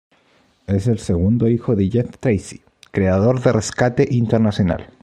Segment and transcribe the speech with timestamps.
[0.65, 2.61] Es el segundo hijo de "Jeff Tracy"
[2.91, 4.89] creador de "Rescate Internacional".